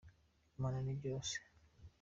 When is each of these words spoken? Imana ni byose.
Imana 0.57 0.79
ni 0.85 0.93
byose. 0.99 1.35